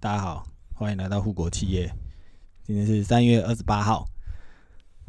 [0.00, 1.92] 大家好，欢迎来到护国企业。
[2.62, 4.06] 今天是三月二十八号，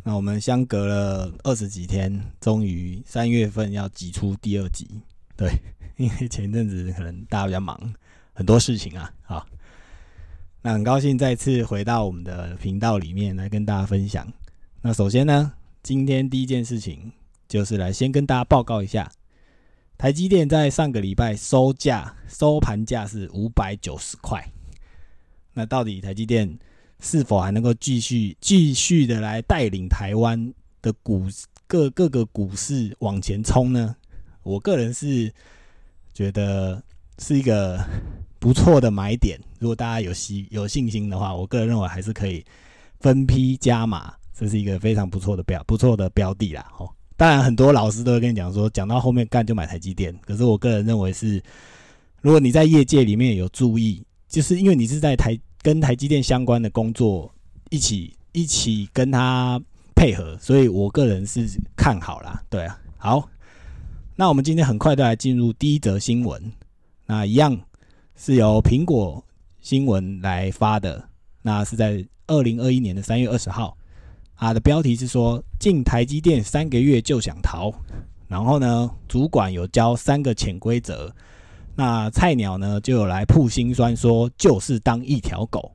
[0.04, 5.00] 那我们相隔了二十几天，终于三月份要挤出第二集。
[5.38, 5.52] 对，
[5.98, 7.80] 因为前阵子可能大家比较忙，
[8.34, 9.14] 很多事情啊。
[9.22, 9.46] 好，
[10.64, 14.28] 那很高兴再次回到我们的频道里面来跟大家分享。
[14.82, 15.54] 那首先呢，
[15.84, 17.12] 今天第一件事情
[17.48, 19.12] 就是来先跟大家报告一下。
[20.00, 24.52] 台积电在上个礼拜收价收盘价是五百九十块，
[25.54, 26.58] 那到底台积电
[27.00, 31.28] 是否还能够继续继续的来带领台湾的股
[31.68, 33.96] 各各个股市往前冲呢？
[34.44, 35.32] 我个人是
[36.14, 36.82] 觉得
[37.20, 37.80] 是一个
[38.40, 42.44] 不错的买点，如果大家有信有信心的话，我个人认为还是可以
[43.00, 46.90] 分批加码，这是一个非常不错的标不错的标的啦，哦。
[47.16, 50.18] 当然，很多老师都会跟你讲说，讲到后面干就买台积电。
[50.26, 51.44] 可是我个人认为是，
[52.22, 57.34] 如果你在业界里面有注意，就是因为你是在台跟台积电相关的工作
[57.70, 59.60] 一起一起跟他
[59.96, 62.42] 配合，所以我个人是看好啦。
[62.50, 63.30] 对啊，好，
[64.16, 66.40] 那我们今天很快的来进入第一则新闻。
[67.08, 67.60] 那一样
[68.16, 69.22] 是由苹果
[69.60, 71.10] 新闻来发的，
[71.42, 73.76] 那是在二零二一年的三月二十号。
[74.36, 77.74] 啊的标题是说进台积电三个月就想逃，
[78.28, 81.14] 然后呢，主管有教三个潜规则，
[81.80, 85.74] 那菜鸟呢就有来吐心酸说就是当一条狗。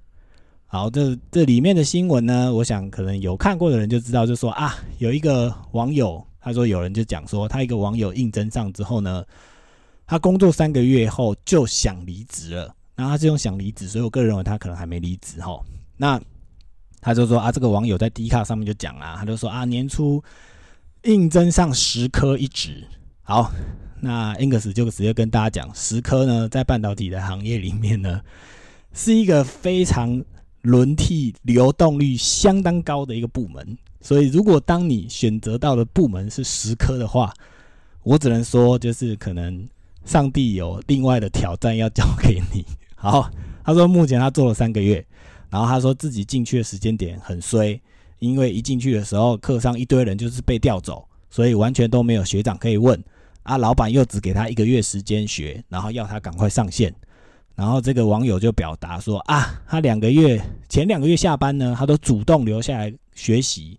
[0.67, 9.25] 好，这这里面的新闻呢，我想可能有看过的人就知道，就说啊，有一个网友他说有人就讲说他一个网友应征上之后呢，
[10.07, 15.59] 他工作三个月后就想离职了，那他是用想离职，所以我个人认为他可能还没离职哈。
[15.97, 16.21] 那
[17.01, 20.23] 他就说啊，这个网友在 D 卡上面就讲啊，他就说啊，年初
[21.05, 22.87] 应征上十科一职，
[23.23, 23.51] 好，
[24.05, 28.21] 那 Ingus 就直接跟大家讲，石科呢，在半导体的行业里面呢，
[28.93, 30.23] 是一个非常
[30.63, 37.35] 轮替、流动率相当高的一个部门，所以如果当你选择到的部门是十科的话，
[38.03, 39.67] 我只能说就是可能
[40.05, 42.65] 上帝有另外的挑战要交给你。
[42.95, 43.31] 好，
[43.65, 45.05] 他说目前他做了三个月。
[45.51, 47.81] 然后他说自己进去的时间点很衰，
[48.19, 53.01] 因为一进去的时候课上一堆人就是被调走，所以完全都没有学长可以问
[53.45, 53.57] 啊。
[53.57, 56.95] 老板又只给他一个月时间学，然后要他赶快上线。
[57.55, 63.79] 然后这个网友就表达说啊，他两个月前两个月下班呢，他都主动留下来学习。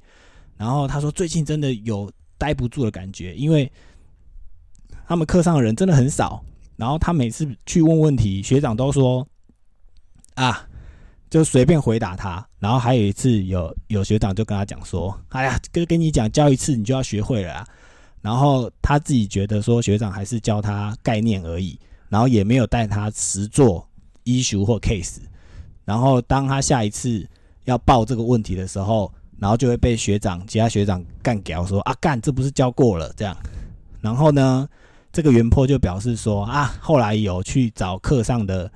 [0.56, 3.70] 然后他说最近真的有待不住的感觉，因为
[5.06, 6.42] 他们课上的人真的很少。
[6.78, 9.28] 然后他每次去问问题，学长都说
[10.36, 10.68] 啊。
[11.28, 17.66] 就随便回答他，然后还有一次有有学长就跟他讲说：“哎呀，跟跟你讲教一次你就要学会了。”
[18.26, 23.88] 然后他自己觉得说学长还是教他概念而已，然后也没有带他实做
[24.24, 25.20] issue 或 case。
[25.84, 27.24] 然后当他下一次
[27.66, 33.38] 要报这个问题的时候，然后就会被学长其他学长干屌说：“啊干，这不是教过了这样。”
[34.02, 34.68] 然后呢，
[35.14, 38.72] 这个原坡就表示说：“啊，后来有去找课上的。”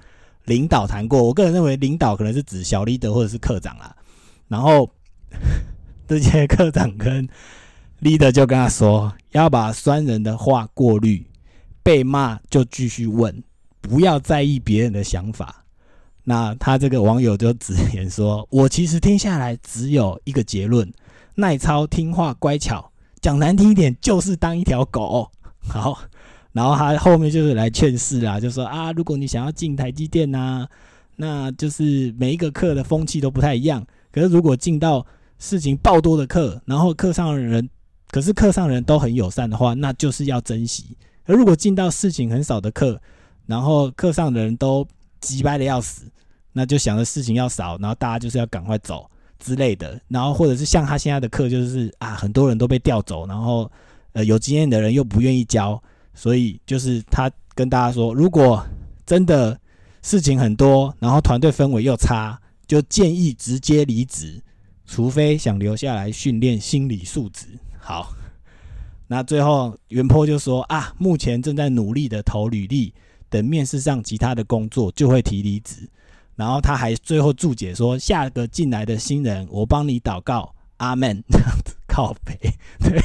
[0.45, 3.95] 领导谈过，我个人认为领导可能是指小 leader 或者是科长啦。
[4.47, 4.89] 然后
[6.07, 7.29] 这些科长跟
[8.01, 11.25] leader 就跟他说，要把酸人的话过滤，
[11.83, 13.43] 被骂就继续问，
[13.81, 15.65] 不要在意别人的想法。
[16.23, 20.91] 那他这个网友就直言说：“我其实听下来只有一个结论：
[21.35, 25.29] 耐操、听话、乖巧，讲难听一点就是当一条狗。”
[25.67, 25.99] 好。
[26.51, 30.67] 然后他后面就是来劝世啦，就说啊，如果你想要进台积电呐，
[31.15, 33.85] 那就是每一个课的风气都不太一样。
[34.11, 35.05] 可是如果进到
[35.37, 37.69] 事情爆多的课，然后课上的人，
[38.11, 40.97] 可是课上人都很友善的话，那就是要珍惜。
[41.25, 42.99] 而如果进到事情很少的课，
[43.45, 44.87] 然后课上的人都
[45.21, 46.05] 急掰的要死，
[46.53, 50.01] 那就想着事情要少，然后大家就是要赶快走之类的。
[50.07, 53.71] 然后或者是像他现在的课，就是啊，很多人都被调走，然后
[54.13, 55.81] 呃有经验的人又不愿意教。
[56.15, 58.65] 所以就是他跟大家说，如果
[59.05, 59.57] 真的
[60.01, 62.37] 事情很多，然后团队氛围又差，
[62.67, 64.41] 就建议直接离职，
[64.85, 67.45] 除非想留下来训练心理素质。
[67.89, 68.13] 好，
[69.09, 72.93] 那最后袁坡就说啊，目前正在努力的投履历，
[73.31, 75.89] 等面试上其他的工作就会提离职。
[76.35, 81.23] 然后他还最后注解说，下个进来的新人，我帮你祷告，阿门。
[81.31, 82.37] 这样子靠背，
[82.79, 83.01] 对，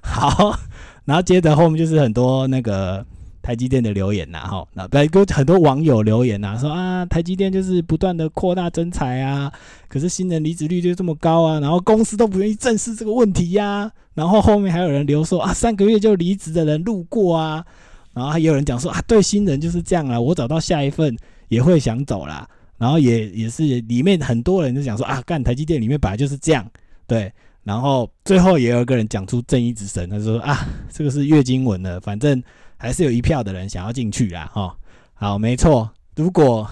[0.00, 0.58] 好。
[1.04, 3.04] 然后接着后面就是很多那个
[3.46, 9.52] 台积电的留言呐，哈，那来跟很多网友留言呐，说啊，台积电就是不断的扩大增财啊，
[9.86, 17.64] 可是新人离职率就这么高啊，然后公司都不愿意正视这个问题呀，然后后面还有人留说啊，三个月就离职的人路过啊，
[18.12, 21.16] 然后还有人讲说啊，对新人就是这样啊，我找到下一份
[21.46, 22.48] 也会想走啦。
[22.78, 26.68] 然后也也是里面很多人就讲说啊，干台积电里面本来就是这样，
[27.06, 27.32] 对。
[27.62, 32.40] 然后最后也有一个人讲出正义之神，他说啊，这个是月经文的，反正
[32.76, 34.76] 还是有一票的人想要进去啦，哈。
[35.14, 35.90] 好，没错。
[36.14, 36.68] 如果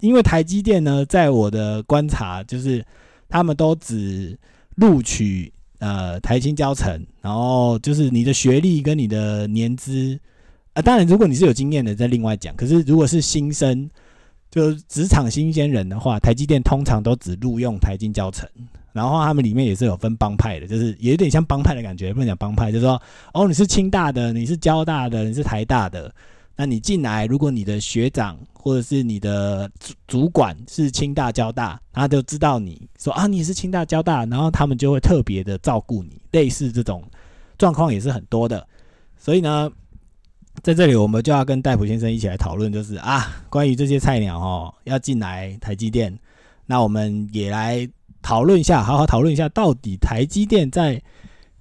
[0.00, 2.84] 因为台积电呢，在我的观察，就是
[3.28, 4.38] 他们都只
[4.76, 10.18] 录取呃台青教程，然后就是你的学历跟你的年资
[10.72, 12.54] 啊，当然如果你是有经验的，再另外讲。
[12.56, 13.90] 可是如果是新生，
[14.50, 18.48] 就职场新鲜人的话，台积电通常都只录用台金教程。
[18.92, 23.00] 然后他们里面也是有分帮派的，就是有点像帮派的感觉，不能讲帮派，就是说，
[23.32, 26.12] 哦，你是清大的，你是交大的，你是台大的，
[26.56, 37.02] 那你进来，如果你的学长或者是你的主主管是清大、交大，他就知道你说啊，你是清大、交大，然后他们就会特别的照顾你，类似这种
[37.56, 38.66] 状况也是很多的。
[39.16, 39.70] 所以呢，
[40.62, 46.18] 在这里我们就要跟戴普先生一起来讨论，就是啊，关于这些菜鸟哦要进来台积电，
[46.66, 47.88] 那我们也来。
[48.22, 51.00] 讨论一下，好好讨论一下，到底台积电在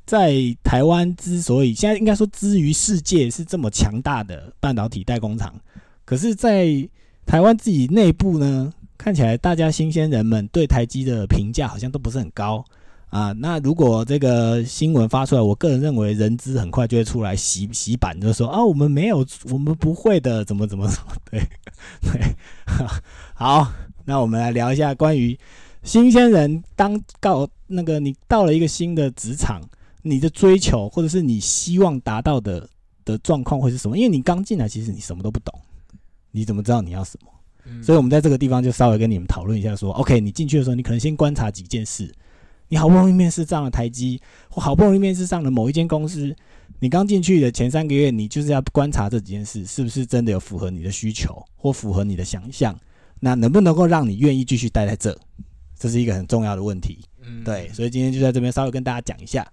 [0.06, 0.34] 在
[0.64, 5.54] 台湾之所以现在应该说之于世界是这么强大的半导体代工厂，
[6.04, 6.68] 可是，在
[7.26, 12.66] 台湾自己内部呢，看起来大家新鲜人们对台积的评价好像都不是很高
[13.10, 13.32] 啊。
[13.34, 20.92] 那如果这个新闻发出来，我个人认为人资很快就会出来洗洗版，就说啊，我们没有，我们不会的，怎么怎么
[21.30, 21.40] 对
[22.02, 22.36] 对，
[23.36, 23.72] 好，
[24.06, 25.38] 那我们来聊一下关于。
[25.84, 29.62] 新鲜人当告那个你到了一个新的职场，
[30.02, 32.70] 你的追求或者是你希望达到的
[33.06, 33.98] 的状况会是什么？
[33.98, 35.54] 因为你刚进来，其实你什么都不懂，
[36.31, 37.31] 你怎么知道你要什么？
[37.84, 42.12] 所以，我们在这个地方就稍微跟你们讨论一下，说，OK，你进去的时候，你可能先观察几件事。
[42.68, 46.36] 你好不容易面试上了台积，或好不容易面试上了某一间公司，
[46.80, 52.76] 你刚进去的前三个月，你就是要观察这几件事，是不是真的有符合你的需求，或符合你的想象？
[53.20, 55.16] 那能不能够让你愿意继续待在这？
[55.80, 57.42] 这是一个很重要的问题，嗯。
[57.46, 59.50] 对，所以今天就在这边稍微跟大家讲一下，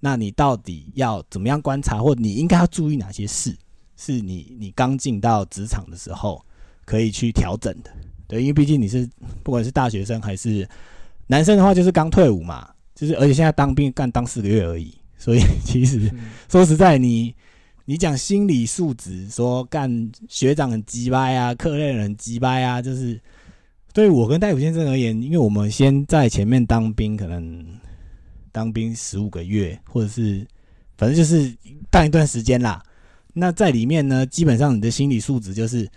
[0.00, 3.54] 那你到底要怎么样观察，或你应该要注意哪些事，
[3.94, 6.42] 是你你刚进到职场的时候
[6.86, 7.90] 可以去调整的，
[8.26, 9.06] 对，因为毕竟你是
[9.42, 10.66] 不管是大学生还是
[11.26, 16.10] 男生的话，就是刚退伍嘛，就是而且现在当兵干当四个月而已，所以其实
[16.48, 17.34] 说实在，你
[17.84, 23.20] 你讲心理素质，说干学长很鸡掰啊，课内人很鸡掰啊，就是。
[23.92, 27.64] 对我跟戴普先生而言，因为我们先在前面当兵，可能
[28.52, 30.46] 当兵十五个月，或者是
[30.96, 31.52] 反正就是
[31.90, 32.82] 当一段时间啦。
[33.32, 35.88] 那在里面呢，基本上你的心理素质就是，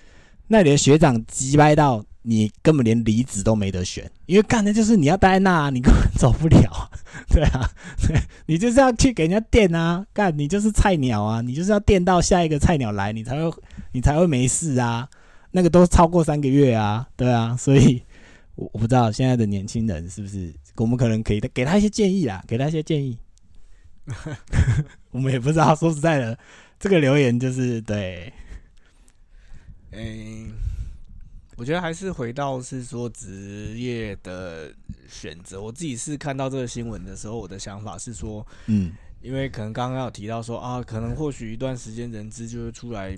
[0.48, 6.90] 那里的学长击败到你根本连离职都没得选，因为干的就是你要待在那，你根本走不了。
[7.30, 7.70] 对啊，
[8.08, 13.58] 对你就是要去给人家垫啊，干你就是菜鸟啊，你就是要垫到下一个菜鸟来，你才会
[13.92, 15.08] 你才会没事啊。
[15.52, 18.02] 那个都超过三个月啊，对啊，所以
[18.56, 23.18] 我我不知道现在的年轻人是不是，我们可能可以给他一些建议啊，给他一些建议。
[25.12, 26.40] 我们也不知道，说实在的，
[26.80, 28.32] 这个留言就是对，
[29.92, 30.54] 嗯，
[31.58, 34.74] 我觉得还是回到是说职业的
[35.10, 35.62] 选择。
[35.62, 43.18] 我自己是看到这个新闻的时候，我的想法是说，嗯，因为可能刚刚有提到说啊，可能或许一段时间人资就会出来。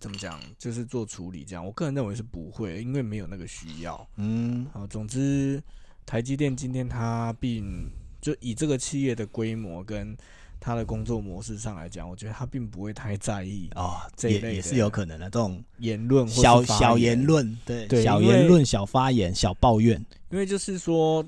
[0.00, 0.40] 怎么讲？
[0.58, 4.08] 就是做处理这样，我个人认为是不会，因为没有那个需要。
[4.16, 5.62] 嗯，好，总之，
[6.04, 7.88] 台积电今天它并
[8.20, 10.16] 就以这个企业的规模跟
[10.58, 14.00] 它的工作模式上来讲，我觉得它并不会太在意哦。
[14.16, 21.24] 这一类也是有可能的，这种言论小小言论，对小言论、小发言、小抱怨，因为就是说，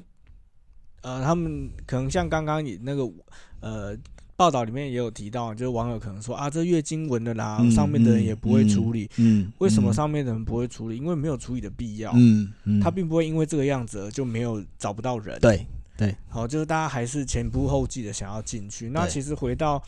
[1.03, 3.09] 呃，他们可能像刚刚你那个
[3.61, 3.97] 呃。
[4.37, 9.09] 报道里面也有提到，就是网友可能说啊，这月经文的啦，上面的人也不会处理。
[9.17, 10.97] 嗯，为什么上面的人不会处理？
[10.97, 12.11] 因为没有处理的必要。
[12.17, 15.39] 嗯嗯，他并不会因为这个样子而就没有找不到人。
[15.41, 15.65] 对
[15.97, 18.91] 对，好，就是大家还是前仆后继的想要进去。
[18.91, 19.81] 那其实回到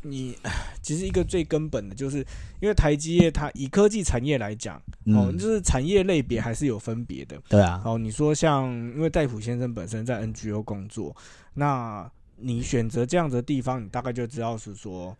[0.00, 0.34] 你，
[0.80, 2.24] 其实一个最根本的就是，
[2.60, 4.80] 因为台积业它以科技产业来讲，
[5.14, 7.36] 哦，就是产业类别还是有分别的。
[7.50, 7.82] 对啊。
[7.84, 11.14] 哦，你说像因为戴普先生本身在 NGO 工作，
[11.52, 12.10] 那。
[12.40, 15.16] 你选择这样的地方，你大概就知道是说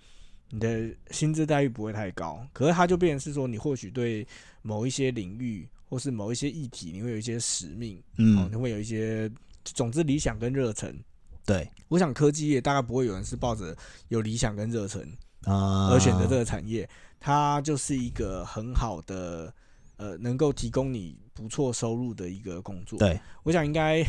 [0.51, 4.27] 你的薪资待遇不会太高，可是它就变成是说你或许对
[4.63, 9.31] 某一些领域或是某一些议题，你会有一些使命，嗯，你会有一些
[9.65, 10.99] 总之理想跟热忱。
[11.45, 13.77] 对，我想科技业大概不会有人是抱着
[14.09, 15.03] 有理想跟热忱
[15.45, 19.53] 啊而选择这个产业，它就是一个很好的
[19.97, 22.99] 呃能够提供你不错收入的一个工作。
[22.99, 24.03] 对，我想应该。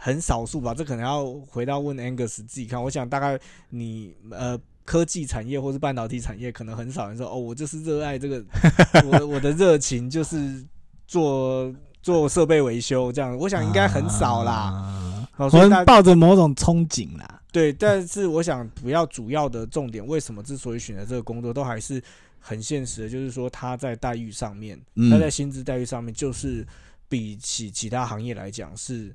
[0.00, 2.80] 很少数吧，这可能要回到问 Angus 自己看。
[2.80, 3.38] 我想大概
[3.70, 8.44] 你呃科技产业或是半导体产业，可能很少人说哦，我就是热爱这个，
[9.10, 10.64] 我我的热情就是
[11.08, 13.36] 做做设备维修这样。
[13.36, 15.26] 我想应该很少啦。
[15.36, 17.42] 我们抱着某种憧憬啦。
[17.50, 22.00] 对，但是我想不要主要的重点，为什么之所以选择这个工作，都还是
[22.38, 24.78] 很现实的，就是说他在待遇上面，
[25.10, 26.64] 他在薪资待遇上面，就是
[27.08, 29.14] 比起其他行业来讲是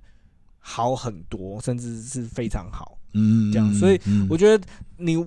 [0.65, 2.98] 好很多，甚至是非常好。
[3.12, 4.65] 嗯，这样，所以我觉得
[4.98, 5.17] 你，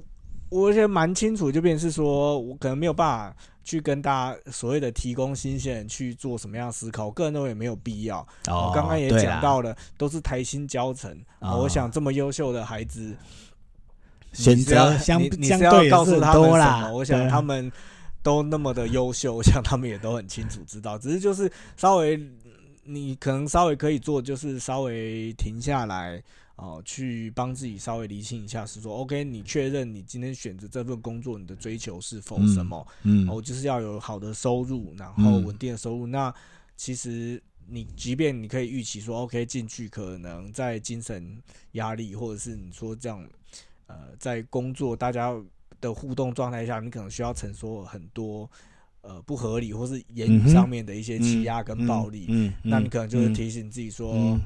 [0.49, 8.27] 我觉得蛮清楚，就变是说我可能没有办法去跟大家所谓的提供新鲜人去做什么样思考，我个人认为没有必要。
[8.47, 13.15] 我刚刚也讲到了，都是台新教成，我想这么优秀的孩子，
[14.33, 16.93] 选择相相对告诉他们什么？
[16.93, 17.71] 我想他们
[18.23, 22.17] 都那么的优秀，我想他们也都很清楚知道，只是就是稍微
[22.87, 26.23] 你可能稍微可以做，就是稍微停下来。
[26.57, 32.87] 哦，去帮自己稍微理清一下，是说，OK，你确认你今天选择这份工作，你的追求是否什么？
[33.03, 36.07] 嗯，哦就是要有好的收入，然后稳定的收入。
[36.07, 36.35] 那
[36.75, 37.39] 其实
[37.69, 41.37] 你即便你可以预期说，OK，进去可能在精神
[41.73, 43.23] 压力，或者是你说这样，
[43.87, 45.39] 呃，在工作大家
[45.79, 48.51] 的互动状态下，你可能需要承受很多
[49.07, 52.27] 呃不合理或是言语上面的一些欺压跟暴力。
[52.29, 54.39] 嗯，那你可能就会提醒自己说。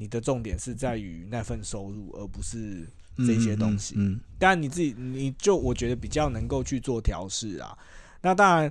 [0.00, 2.86] 你的重点是在于那份收入，而不是
[3.26, 3.96] 这些东西。
[3.98, 7.76] 嗯，但你自己，你就我觉得比较能够去做调试啊。
[8.22, 8.70] 那当然，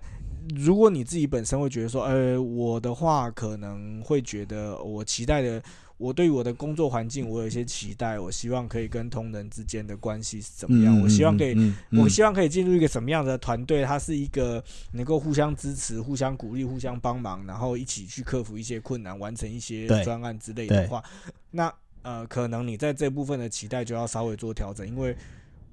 [0.56, 5.62] 如果你自己本身会觉得说，呃，我的话可能会觉得我期待的。
[5.98, 8.20] 我对我的工作环境，我有一些期待。
[8.20, 11.02] 我希望可以跟同仁之间的关系是怎么样？
[11.02, 13.84] 我希望可以，我希望可以进入一个什么样的团队？
[13.84, 21.04] 它是一个能够互相支持、互相鼓励、互相帮忙，然后一起去克服一些困难，完成一些专案之类的话，
[21.50, 21.74] 那
[22.04, 25.18] 呃，可能你在这部分的期待就要稍微做调整，因为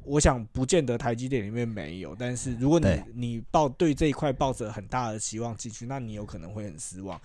[0.04, 7.20] 我想不见得台积电里面没有，但是如果你你抱对这一块抱着很大的期望进去，那你有可能会很失望，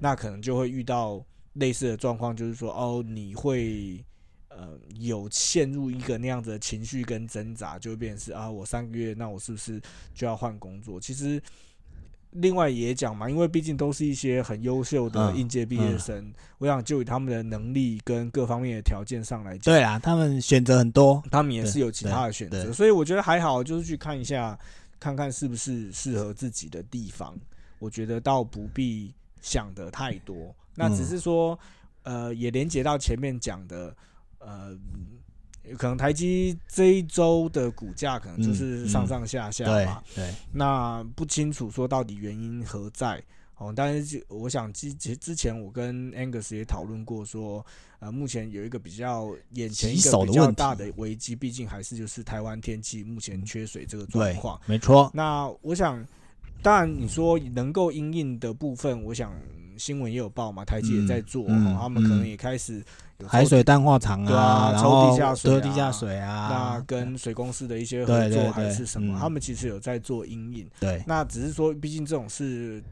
[0.00, 1.24] 那可能就会遇到。
[1.54, 4.04] 类似的状况就是说，哦，你会
[4.48, 9.80] 呃有陷入一个那样子的情绪跟挣扎，就会变成是啊，我三个月，那我是不是
[10.14, 11.00] 就要换工作？
[11.00, 11.42] 其实
[12.30, 24.58] 另外也讲嘛，因为毕竟都是一些很优秀的应届毕业生，我想就以他们的能力跟各方面的条件上来讲，对啊，他们选择很多，他们也是有其他的选择，所以我觉得还好，就是去看一下，
[24.98, 27.38] 看看是不是适合自己的地方。
[27.78, 30.54] 我觉得倒不必想的太多。
[30.74, 31.58] 那只是说，
[32.02, 33.94] 呃，也连接到前面讲的，
[34.38, 34.74] 呃，
[35.76, 40.02] 可能台积这一周的股价可能就是上上下下嘛。
[40.14, 40.32] 对。
[40.50, 43.22] 那不清楚说到底原因何在
[43.58, 47.64] 哦，但是我想之之之前我跟 Angus 也讨论过说，
[48.00, 54.60] 呃，目前有一个比较眼前一个比较大的危机，毕竟还是就是台湾天气目前缺水这个状况。
[54.66, 55.10] 没错。
[55.14, 56.04] 那我想，
[56.62, 59.32] 当然你说能够应应的部分，我想。
[59.78, 62.82] 新闻也有报嘛，台积也在做，他们可能也开始
[63.26, 70.68] 海水淡化厂啊，抽地下水、地下水啊，那跟水公司的一些合作还是什么，他们其实有在做阴影。
[70.80, 72.82] 对，那只是说，毕竟这种是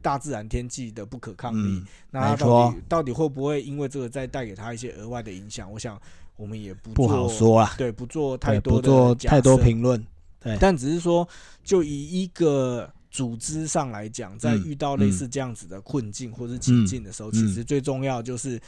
[0.00, 5.70] 大自然天气的不可抗力，那到底到底会不会因为这个再带给他一些额外的影响？
[5.72, 6.00] 我想
[6.36, 10.04] 我们也不不好说啊，对，不做太多的做太多评论。
[10.40, 11.28] 对，但只是说，
[11.62, 12.90] 就以一个。
[13.14, 18.60] 组织上来讲，在遇到类似这样子的困境或者情境的时候，其实最重要就是，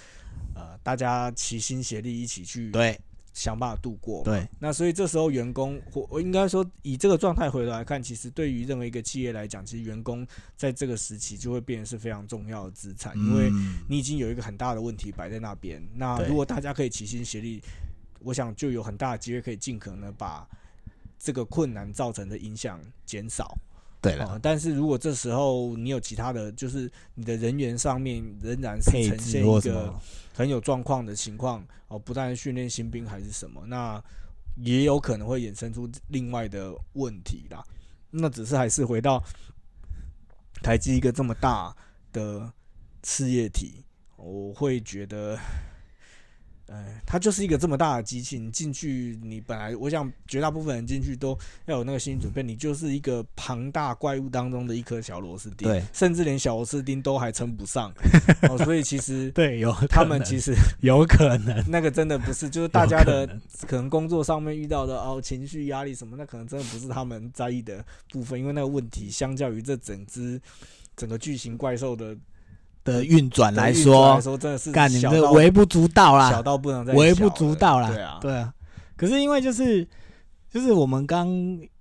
[0.55, 2.97] 呃，大家齐心协力一起去对
[3.35, 4.23] 想办法度过。
[4.23, 10.25] 对，那所以这时候员工或我应该说以这个状态回头来看，其实对于任何一个企业来讲，其实员工
[10.57, 13.51] 在这个时期就会变得是非常重要的资产，因为
[13.89, 15.83] 你已经有一个很大的问题摆在那边。
[15.97, 17.61] 那如果大家可以齐心协力，
[18.21, 20.49] 我想就有很大的机会可以尽可能把
[21.19, 23.59] 这个困难造成的影响减少。
[24.07, 29.95] 对了，但是如果这时候你有其他的就是你的人员上面仍然是呈现一个
[30.35, 34.03] 很有状况的情况哦，不但训练新兵还是什么，那
[34.57, 37.65] 也有可能会衍生出另外的问题啦。
[38.11, 39.23] 那只是还是回到
[40.63, 41.75] 台积一个这么大
[42.13, 42.53] 的
[43.03, 43.85] 事业体，
[44.17, 45.39] 我会觉得。
[46.69, 57.93] 哎，它就是一个这么大的机器，你进去，你本来我想绝大部分人进去都要有那个心理准备，你就是一个庞大怪物当中的一颗小螺丝钉，对，甚至连小螺丝钉都还称不上，
[58.51, 63.27] 哦，所以其实对有他们其实有可能 那个真的不是，就是大家的
[63.69, 70.41] 可能工作上面遇到的哦情绪压力什么，那可能真的不是他们在意的部分，因为那个问题相较于这整只
[70.97, 72.17] 整个巨型怪兽的。
[72.87, 74.19] 的运转来说，
[74.73, 78.55] 干你这微不足道啦，小到不能再微不足道啦，对啊，对啊。
[78.97, 79.87] 可是因为就是
[80.51, 81.29] 就是我们刚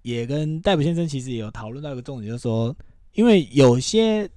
[0.01, 2.75] 也跟戴普先生其实也有讨论到一个重点，就是说，
[3.13, 4.29] 因为有些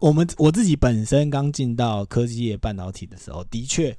[0.00, 3.96] 我们我自己本身刚进到科技业半导体的时候，的确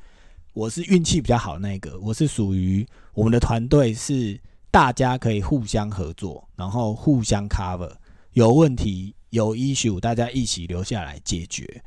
[0.53, 4.38] 我是运气比较好那个，我是属于我们的团队是
[4.70, 7.91] 大家可以互相合作，然后互相 cover，
[8.34, 11.84] 有问题有 issue 大家一起留下来解决。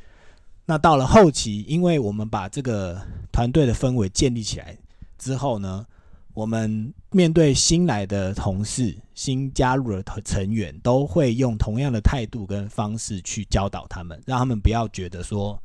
[0.66, 4.76] 那到了后期，因为我们把这个团队的氛围建立起来
[5.18, 5.86] 之后呢，
[6.32, 15.62] 我们面对新来的同事、新加入的成员，都会用同样的态度跟方式去教导他们，让他们不要觉得说，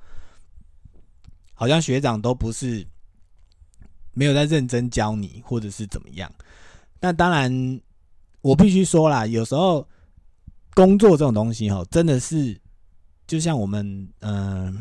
[1.53, 2.85] 好像学长都不是
[4.13, 6.29] 没有在认真教你，或者是怎么样。
[6.99, 7.79] 那当然，
[8.41, 9.87] 我必须说啦，有时候
[10.79, 12.57] 工作这种东西，哈，真的是。
[13.27, 14.75] 就像我们，嗯，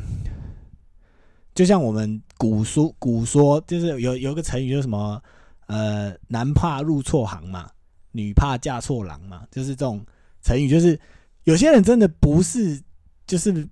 [1.54, 5.22] 就像我们古书古说，就是有有一个成语，就是什么，
[5.66, 7.68] 呃，男怕入错行嘛，
[8.12, 10.02] 女怕嫁错郎嘛，就是这种
[10.40, 10.66] 成语。
[10.66, 10.98] 就是
[11.44, 12.80] 有些人真的不是，
[13.26, 13.68] 就是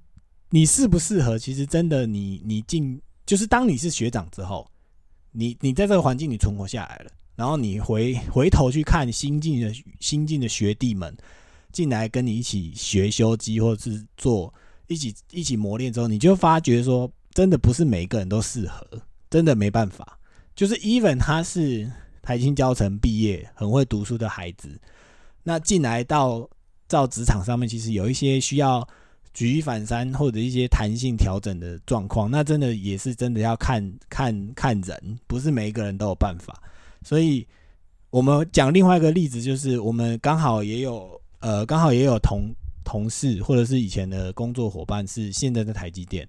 [0.51, 4.71] 你适不适合，其实真的你你进，就是当你是学长之后，
[5.33, 11.17] 你你在这个环境你存活下来了，然后你回回头去看新进的新进的学弟们
[11.77, 14.53] 进来跟你一起学修机或者是做。
[14.89, 18.87] 一起一起磨练之后，你就发觉说，真的不是每个人都适合，
[19.29, 20.17] 真的没办法。
[20.55, 21.91] 就是 even 他是
[22.23, 24.81] 台青教程毕业，很会读书的孩子，
[25.43, 26.49] 那进来到
[26.87, 28.89] 到职场上面，其实有一些需要
[29.35, 36.63] 举一反三或者一些弹性调整的状况，那真的也是真的要看看看人，不是每一个人都有办法。
[37.03, 37.45] 所以
[38.11, 42.53] 我们讲另外一个例子，就是我们刚好也有呃，刚好也有同。
[42.89, 46.25] 同事或者是以前的工作伙伴是现在在台积电，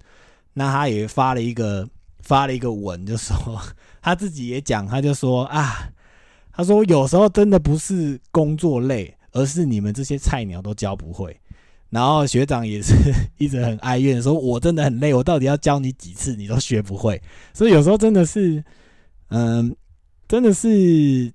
[0.54, 1.88] 那他也发了一个
[2.22, 3.62] 发了一个文，就说
[4.02, 5.88] 他自己也讲，他就说啊，
[6.52, 11.40] 他说有时候真的不是工作累，而是你们这些菜鸟都教不会。
[11.92, 12.96] 然后学长也是
[13.38, 17.22] 一直很哀怨，说我真的很累，我到底要教你几次，你都学不会。
[17.54, 18.64] 所以有时候真的是，
[19.30, 19.76] 嗯，
[20.28, 21.32] 真的是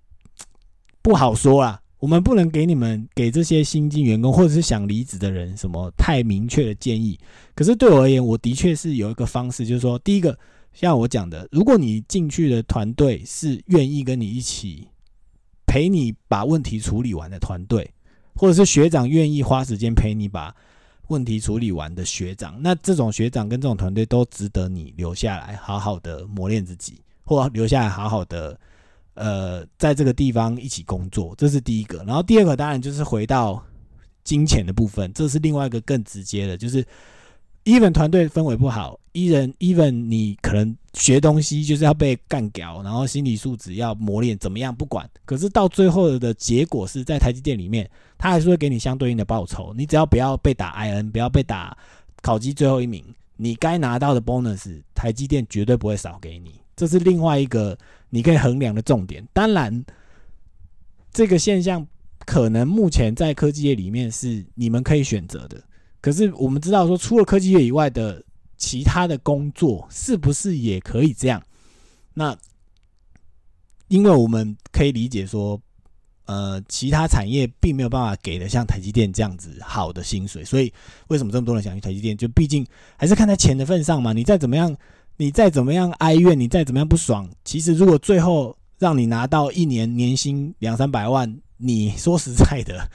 [1.00, 1.80] 不好说啊。
[2.02, 7.16] 我们不能给你们给这些新进员工或者是想离职的人什么太明确的建议。
[7.54, 10.36] 可是对我而言，我的确是有一个方式，就是说，第一个，
[10.72, 14.88] 像我讲的，如果你进去的团队是愿意跟你一起
[15.64, 17.88] 陪你把问题处理完的团队，
[18.34, 20.52] 或者是学长愿意花时间陪你把
[21.06, 28.58] 问题处理完的学长，那这种学长跟这种团队都值得你留下来，好好的磨练自己，或留下来好好的。
[29.14, 32.03] 呃，在这个地方一起工作，这是第一个。
[32.05, 33.62] 然后第二个当然就是回到
[34.25, 36.83] 金钱的部分，这是另外一个更直接的，就是
[37.64, 45.09] even 团队氛围不好，e n even 你可能学东西就是要被干掉，然后心理素质要磨练，怎么样不管。
[45.27, 49.75] 可是到最后的结果是在台积电里面，他还是会给你相对应的报酬。
[49.77, 51.77] 你只要不要被打 IN，不要被打
[52.22, 53.05] 考级最后一名，
[53.37, 56.55] 你该拿到的 bonus，台积电绝对不会少给你。
[56.75, 57.77] 这是另外一个。
[58.14, 59.83] 你可以衡量的重点，当然，
[61.14, 61.87] 这个现象
[62.27, 65.59] 可能目前在科技业里面是你们可以选择的。
[65.98, 68.22] 可是我们知道说，除了科技业以外的
[68.59, 71.42] 其他的工作，是不是也可以这样？
[72.12, 72.37] 那
[73.88, 75.59] 因为我们可以理解说，
[76.27, 80.70] 呃，其他产业并没有办法给的像台积电这样子好的薪水，所以
[81.09, 82.14] 为什么这么多人想去台积电？
[82.14, 82.66] 就毕竟
[82.98, 84.12] 还是看在钱的份上嘛。
[84.12, 84.77] 你再怎么样。
[85.16, 92.88] 你再怎么样哀怨，你再怎么样不爽，其实如果最后让你拿到一年年薪两三百万，你说实在的，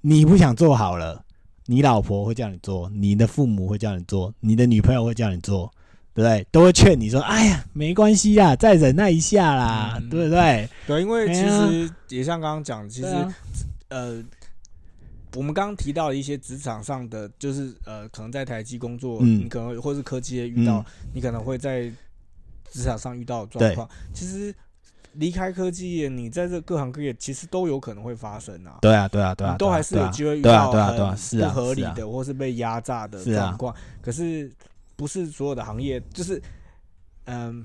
[0.00, 1.24] 你不想做好了，
[1.66, 5.72] 你老婆会叫你做，你的父母会叫你做，你的女朋友会叫你做，
[6.14, 6.46] 对不对？
[6.52, 13.08] 都会劝你说：“哎呀，没关系啦，再忍耐一下啦，对不对？”对，因为其实也像刚刚讲，其实
[13.88, 14.22] 呃。
[15.34, 21.90] 我们刚刚提到一些职场上的，就是呃，可能在台积工作，你可能或是科技遇到，你可能会在
[22.70, 23.88] 职场上遇到状况。
[24.12, 24.54] 其实
[25.14, 28.78] 离开科技业，你在这各行各业其实都有可能会发生啊。
[28.82, 30.96] 对啊，对啊，对啊，都还是有机会遇到很
[31.38, 33.74] 不合理的，或是被压榨的状况。
[34.00, 34.50] 可是
[34.96, 36.42] 不是所有的行业，就是
[37.24, 37.64] 嗯。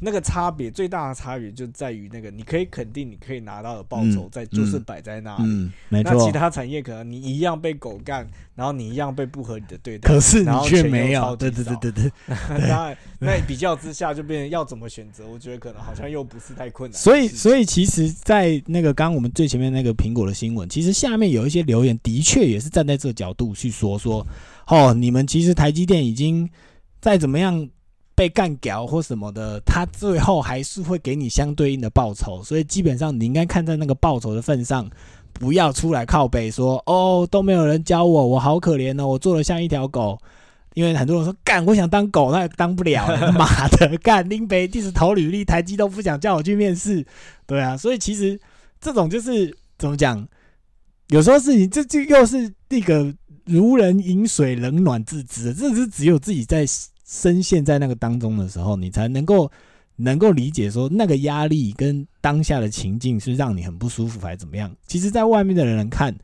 [0.00, 5.42] 那个差别最大的差别就在于那个，你可以肯定你可以拿到的报酬在就是摆在那里。
[5.44, 6.12] 嗯，没错。
[6.14, 10.08] 那其他产业可能你一样被狗干，然后你一样被不合理的对待。
[10.08, 11.36] 可是你却没有。
[11.36, 12.12] 对对对对对。
[12.26, 15.26] 当然， 那比较之下就变成要怎么选择？
[15.28, 16.98] 我觉得可能好像又不是太困难。
[16.98, 24.26] 所以，所以其实，在那个刚刚我们最前面那个苹果的新闻，其实下面有一些留言，的确也是站在这个角度去说说，
[24.66, 26.48] 哦，你们其实台积电已经
[27.00, 27.68] 再怎么样。
[28.20, 32.44] 被干掉或什么的，他最后还是会给你相对应的报酬。
[32.44, 34.86] 所以基本上你应该看在那个报酬的份上，
[35.32, 40.18] 不要出来靠背说哦都没有人教我，我好可怜哦，我做的像一条狗。
[40.74, 43.06] 因为很多人说干，我想当狗，那也当不了。
[43.32, 47.02] 妈的，干拎北地址投履历，台积都不想叫我去面试。
[47.46, 48.38] 对啊，所以其实
[48.82, 50.28] 这种就是怎么讲，
[51.08, 53.14] 有时候事情这这又是那个
[53.46, 55.54] 如人饮水，冷暖自知。
[55.54, 56.66] 这是只有自己在
[57.10, 59.50] 深陷在那个当中的时候，你才能够
[59.96, 64.70] 能够理解说那个压力跟当下的情境是让你很不舒服还是怎么样。
[64.86, 66.16] 其实，在外面的人看，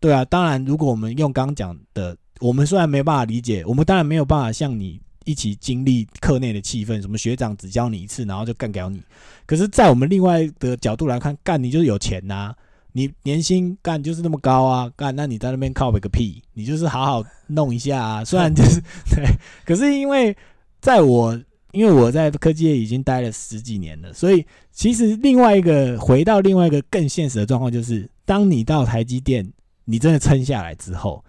[0.00, 2.16] 对啊，当然，如果我们用刚刚讲的。
[2.40, 9.00] 我们虽然没办法理解，我们当然没有办法像你一起经历课内的气氛，什么学长只教你一次，然后就干掉你。
[9.46, 12.52] 可是，在我们另外的角度来看，干你就是有钱呐，
[12.96, 18.22] 你年薪干就是那么高啊，干那你在那边靠个屁，你就是好好弄一下啊。
[18.24, 18.80] 虽然就是
[19.12, 19.26] 对，
[19.66, 20.34] 可是因为
[20.80, 21.36] 在我
[21.72, 29.52] 因为我在科技业已经待了十几年了，所以其实另外一个回到另外一个更现实的状况，就是当你到台积电，
[29.84, 31.24] 你真的撑下来之后。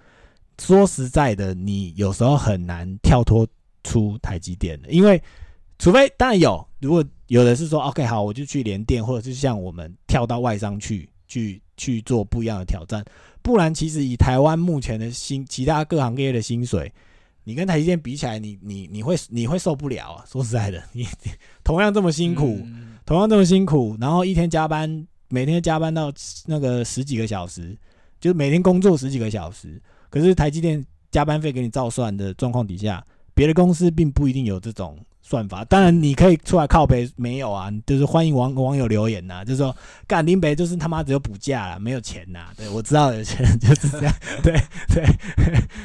[0.62, 3.46] 说实在的，你有时候很难跳脱
[3.84, 5.22] 出台积电的，因为
[5.78, 13.04] 除非当然有，如果有的是说 OK 好，我就去联电，或者是像我们跳到外商去，去去做不一样的挑战，
[13.42, 16.90] 不然其实以台湾目前的薪，其他各行各业的薪水，
[17.44, 20.24] 你跟台积电比起来，你你你会你会受不了啊！
[20.26, 21.06] 说实在的，你
[21.62, 22.66] 同样这么辛苦，
[23.06, 26.10] 同样这么辛苦，然后一天加班，每天加班到
[26.46, 27.78] 那个十几个小时，
[28.22, 29.82] 就是每天工作十几个小时。
[30.10, 35.66] 可是台积电加班费给你照算的状况底下，别的公司并不一定有这种算法。
[35.66, 42.50] 当然，你可以出来靠北，没有啊，就是欢迎网网友留言呐，就是说干林北就是他妈只有补价了，没有钱呐。
[42.56, 44.54] 对我知道有钱就是这样，对
[44.90, 45.04] 对。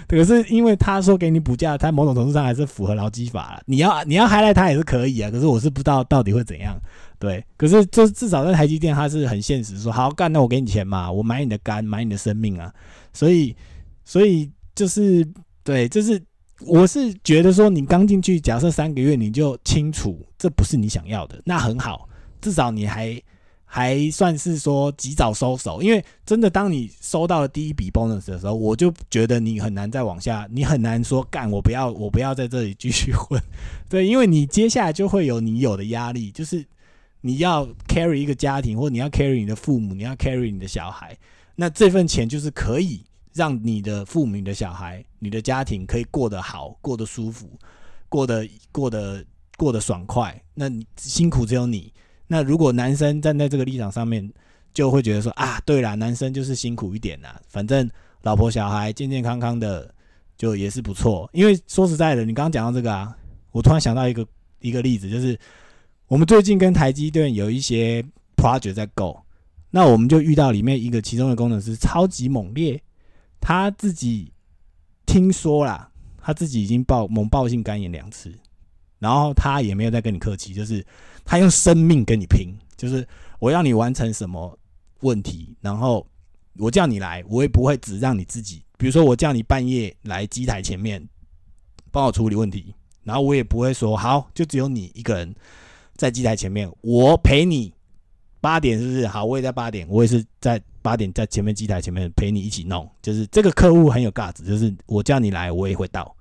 [0.07, 3.63] 可是因为他说给你补价，他某种程度上还是符合劳基法了。
[3.65, 6.79] 你要你要嗨赖他也是可以啊，可是我是不知道到底会怎样。
[7.19, 12.73] 对，可是就至少在台积电，他是很现实，说好干，那我给你钱嘛，我买你的肝，买你的生命啊，
[13.13, 13.57] 所以。
[14.03, 15.25] 所以就是
[15.63, 16.21] 对，就是
[16.67, 22.09] 我是觉得说，你刚进去，假设三个月你就清楚这不是你想要的，那很好，
[22.41, 23.21] 至少你还
[23.65, 25.83] 还算是说及早收手。
[25.83, 33.41] 因为真的，当你收到了第一笔 bonus 的时候，我就觉得你很难再往下，你很难说干我不要，我不要在这里继续混。
[33.89, 36.65] 对，因为你接下来就会有你有的压力，就是
[37.23, 41.17] 你要 carry 一个家庭，或你要 carry 你的父母，你要 carry 你的小孩，
[41.57, 43.03] 那这份钱就是可以。
[43.33, 47.49] 让你的父母、你的小孩、你的家庭可以过得好、过得舒服、
[48.09, 49.25] 过得过得
[49.57, 50.43] 过得爽快。
[50.55, 51.93] 那你辛苦只有你。
[52.27, 54.33] 那如果男生站在这个立场上面，
[54.73, 57.91] 就会觉得说啊，对啦，男生就是辛苦一点啦，反正
[58.23, 59.93] 老婆小孩健健康康的，
[60.37, 61.29] 就也是不错。
[61.33, 63.17] 因为说实在的，你刚刚讲到这个啊，
[63.51, 64.27] 我突然想到一个
[64.61, 65.39] 一个例子，就是
[66.07, 68.05] 我们最近跟台积电有一些
[68.37, 69.19] project 在 go，
[69.71, 72.81] 那我们就遇到里面一个其中的工程师超级猛烈。
[73.41, 74.33] 他自己
[75.07, 78.33] 听说啦，他自己已经爆猛爆性肝炎两次，
[78.99, 80.87] 然后他也没有再跟你客气，就是
[81.25, 83.07] 他用生命跟你拼，就是
[83.39, 84.57] 我要你完成什么
[85.01, 86.07] 问题，然后
[86.59, 91.03] 我叫你来，我也不会只让你自己，比如说我叫你半夜来机台前面
[91.91, 95.35] 帮我处理问题，然后我也不会说好，就只有你一个人
[95.97, 97.75] 在机台前面，我陪你
[98.41, 99.09] 八点是不是？
[99.09, 100.63] 好，我也在八点，我也是在。
[100.83, 106.15] 八点在前面机台前面陪你一起弄，就是这个客户很有架子，就是我叫你来，我也会到。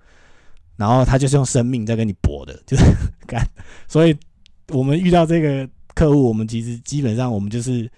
[0.78, 2.84] 然后他就是用生命在跟你搏的， 就是
[3.28, 3.46] 干。
[3.88, 4.16] 所以
[4.70, 7.90] 我们遇到这个客户，我们其实基本上我们就是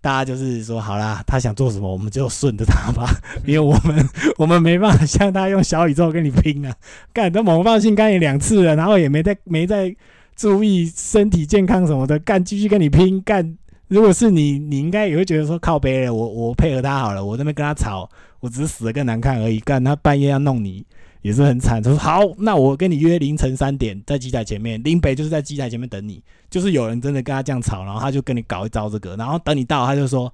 [0.00, 3.10] 大家就是说好啦，他想做什么我们就顺着他吧，
[3.44, 6.72] 因为我们我们没办法像他用小宇宙跟你拼啊。
[7.12, 9.92] 干，都猛放性干也两次了，然后也没在没在
[10.36, 13.56] 注意身体健康什么的，干继续跟你拼干。
[13.90, 19.58] 如果是你，你应该也会觉得说靠背了，我我配合他好了，我那边跟他吵，我只是死的更难看而已。
[19.58, 20.86] 干他半夜要弄你，
[21.22, 21.82] 也是很惨。
[21.82, 26.22] 他说好，那我跟你约凌晨三点在机台前面，林北就是在机台前面等你。
[26.48, 30.32] 就是有人真的跟他这样吵，然后他就跟你搞一招这个，然后等你到，他就说，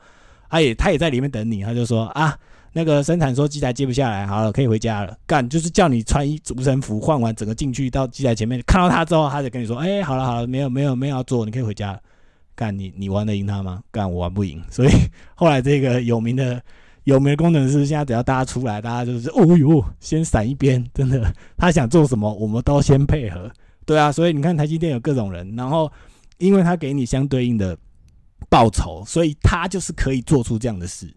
[0.51, 2.38] 他也他也在里面等你，他就说啊，
[2.75, 5.16] 那个生产说机台接不下来，好了，可以回家了。
[5.27, 12.01] 干就是叫你穿衣主神服，换完整个进去到机台前面，看到他之后，他就跟你说，哎，好了好了，没有没有没有要做，你可以回家了。
[12.57, 13.81] 干你你玩得赢他吗？
[13.92, 14.90] 干我玩不赢， 所以
[15.37, 16.61] 后来这个有名的
[17.05, 23.49] 有名的工程师，现在只要大家出来，大家就是哦哟，先闪一边，真的，他想做什么，我们都先配合。
[23.85, 25.92] 对啊，所以你看台积电有各种人，然后
[26.38, 27.79] 因为他给你相对应的
[28.49, 31.14] 报酬，所以他就是可以做出这样的事。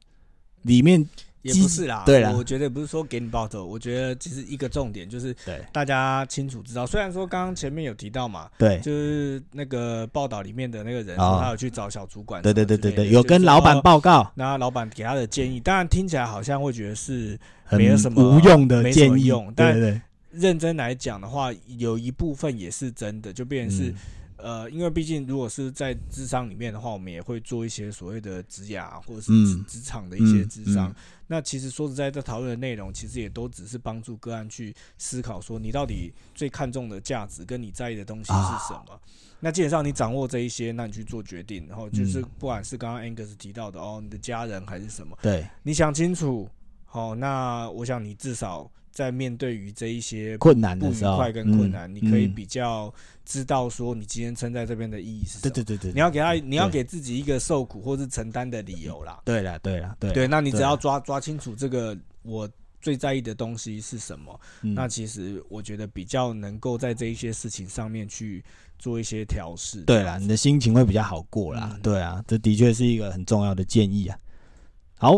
[0.63, 1.03] 里面
[1.41, 5.63] 也不是啦，对啦，我觉得不是说给你报酬，我觉得其实一个重点就是，对。
[5.71, 6.85] 大家清楚知道。
[6.85, 17.39] 虽然说刚刚前面有提到嘛，对，就是那个报道里面的那个人说他有去找小主管，对对对对对，有跟老板报告，那老板给他的建议，当然听起来好像会觉得是
[17.71, 23.93] 没有什么无用的建议，但对认真来讲的话，有一部分也是真的，就变成是。
[24.41, 30.93] 呃，因为毕竟如果是在智商里面的话，我们也会做一些所谓的职涯或者是职职场的一些智商。
[31.27, 38.99] 那其实说实在，这讨论的内容其实也都只是帮助个案去思考，说你到底最看重的价值跟你在意的东西是什么。
[39.39, 46.49] 那基本上你掌握这一些，那你去做决定，然后就是不管是刚刚 Angus 提到的哦，你的家人还是什么，对，你想清楚。
[46.85, 48.71] 好，那我想你至少。
[48.99, 55.53] 在面对于这一些困难的时候，快跟困难，你可以比较知道说你今天撑在这边的意义是什么。
[55.53, 59.21] 对对对对，你要给他，你要给自己一个受苦或是承担的理由啦。
[59.23, 62.45] 对了对了对，对，那你只要抓抓清楚这个我
[62.81, 68.43] 最在意的东西是什么，那其实我觉得比较能够在这一些事情上面去
[68.77, 69.83] 做一些调试。
[69.83, 71.79] 对啦，你的心情会比较好过啦。
[71.81, 74.19] 对啊，这的确是一个很重要的建议啊。
[74.97, 75.17] 好，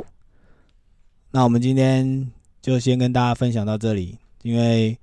[1.32, 2.32] 那我们今天。
[2.62, 4.98] 就先跟大家分享到这里，因为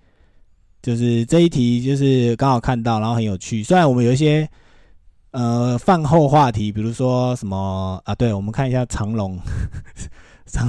[0.80, 3.62] 就是这一题就是刚好看到，然后很有趣。
[3.62, 4.48] 虽然我们有一些
[5.32, 9.38] 呃饭后话题，比如说什么啊，对，我们看一下长龙，
[10.46, 10.68] 长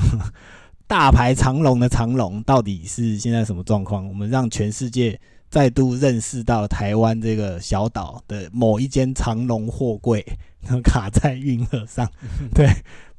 [0.87, 4.07] 大牌长龙的长龙到底是现在什么状况？
[4.07, 10.25] 我们让全世界再度认识到台湾这个小岛的某一间长龙货柜。
[10.83, 12.05] 卡在运河上，
[12.53, 12.67] 对。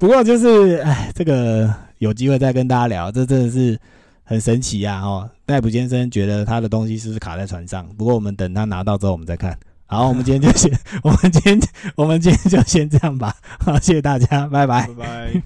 [0.00, 3.78] 不过就是，哎，这个有机会再跟大家聊，这真的是
[4.24, 5.02] 很神奇呀！
[5.02, 7.86] 哦，戴普先生觉得他的东西是不是卡在船上？
[7.98, 9.54] 不过我们等他拿到之后，我们再看。
[9.84, 10.72] 好，我们今天就先，
[11.04, 11.60] 我们今天，
[11.96, 13.36] 我们今天就先这样吧。
[13.58, 15.42] 好，谢谢大家，拜拜，拜拜。